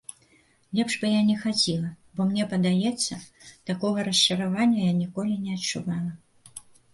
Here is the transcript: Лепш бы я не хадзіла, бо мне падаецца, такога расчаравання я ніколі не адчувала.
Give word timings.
Лепш 0.77 0.93
бы 1.01 1.09
я 1.09 1.19
не 1.27 1.35
хадзіла, 1.41 1.91
бо 2.19 2.25
мне 2.29 2.43
падаецца, 2.53 3.19
такога 3.71 4.07
расчаравання 4.09 4.81
я 4.89 4.93
ніколі 5.03 5.37
не 5.45 5.51
адчувала. 5.61 6.11